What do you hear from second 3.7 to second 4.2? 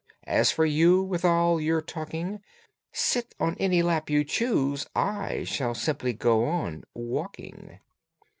lap